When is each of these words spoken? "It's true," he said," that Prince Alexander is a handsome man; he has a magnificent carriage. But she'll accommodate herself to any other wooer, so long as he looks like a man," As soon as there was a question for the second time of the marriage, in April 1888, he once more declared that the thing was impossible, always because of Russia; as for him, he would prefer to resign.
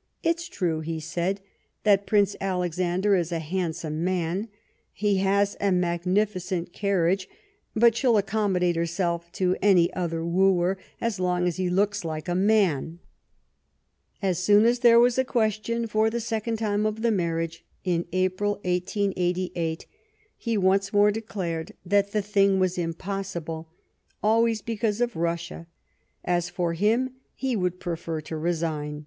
"It's 0.24 0.48
true," 0.48 0.80
he 0.80 0.98
said," 0.98 1.40
that 1.84 2.04
Prince 2.04 2.34
Alexander 2.40 3.14
is 3.14 3.30
a 3.30 3.38
handsome 3.38 4.02
man; 4.02 4.48
he 4.92 5.18
has 5.18 5.56
a 5.60 5.70
magnificent 5.70 6.72
carriage. 6.72 7.28
But 7.76 7.94
she'll 7.94 8.16
accommodate 8.16 8.74
herself 8.74 9.30
to 9.34 9.56
any 9.62 9.94
other 9.94 10.24
wooer, 10.24 10.76
so 11.08 11.22
long 11.22 11.46
as 11.46 11.56
he 11.56 11.70
looks 11.70 12.04
like 12.04 12.28
a 12.28 12.34
man," 12.34 12.98
As 14.20 14.40
soon 14.40 14.64
as 14.64 14.80
there 14.80 14.98
was 14.98 15.18
a 15.18 15.24
question 15.24 15.86
for 15.86 16.10
the 16.10 16.18
second 16.18 16.56
time 16.56 16.84
of 16.84 17.02
the 17.02 17.12
marriage, 17.12 17.64
in 17.84 18.08
April 18.10 18.54
1888, 18.64 19.86
he 20.36 20.56
once 20.58 20.92
more 20.92 21.12
declared 21.12 21.74
that 21.86 22.10
the 22.10 22.22
thing 22.22 22.58
was 22.58 22.76
impossible, 22.76 23.68
always 24.20 24.62
because 24.62 25.00
of 25.00 25.14
Russia; 25.14 25.68
as 26.24 26.50
for 26.50 26.72
him, 26.72 27.10
he 27.36 27.54
would 27.54 27.78
prefer 27.78 28.20
to 28.22 28.36
resign. 28.36 29.06